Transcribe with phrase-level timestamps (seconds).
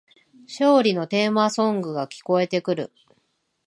[0.47, 2.91] 勝利のテーマソングが聞こえてくる